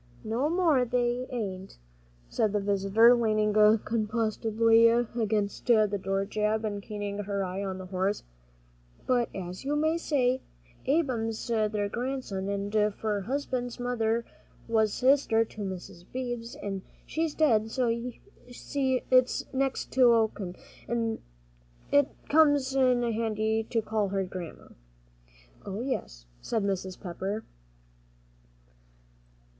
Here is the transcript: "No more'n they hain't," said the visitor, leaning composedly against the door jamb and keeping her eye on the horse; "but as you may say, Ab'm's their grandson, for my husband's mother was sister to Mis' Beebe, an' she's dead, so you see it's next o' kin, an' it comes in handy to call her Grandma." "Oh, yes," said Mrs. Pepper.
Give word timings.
"No 0.23 0.49
more'n 0.49 0.89
they 0.89 1.27
hain't," 1.29 1.77
said 2.27 2.53
the 2.53 2.59
visitor, 2.59 3.13
leaning 3.13 3.53
composedly 3.53 4.87
against 4.87 5.67
the 5.67 6.01
door 6.03 6.25
jamb 6.25 6.65
and 6.65 6.81
keeping 6.81 7.19
her 7.19 7.43
eye 7.45 7.63
on 7.63 7.77
the 7.77 7.85
horse; 7.85 8.23
"but 9.05 9.29
as 9.35 9.63
you 9.63 9.75
may 9.75 9.99
say, 9.99 10.41
Ab'm's 10.87 11.47
their 11.49 11.87
grandson, 11.87 12.71
for 12.93 13.21
my 13.21 13.27
husband's 13.27 13.79
mother 13.79 14.25
was 14.67 14.91
sister 14.91 15.45
to 15.45 15.61
Mis' 15.61 16.03
Beebe, 16.11 16.47
an' 16.63 16.81
she's 17.05 17.35
dead, 17.35 17.69
so 17.69 17.87
you 17.87 18.13
see 18.51 19.03
it's 19.11 19.45
next 19.53 19.95
o' 19.99 20.29
kin, 20.29 20.55
an' 20.87 21.19
it 21.91 22.07
comes 22.27 22.73
in 22.73 23.03
handy 23.03 23.63
to 23.65 23.83
call 23.83 24.07
her 24.09 24.23
Grandma." 24.23 24.69
"Oh, 25.63 25.81
yes," 25.83 26.25
said 26.41 26.63
Mrs. 26.63 26.99
Pepper. 26.99 27.43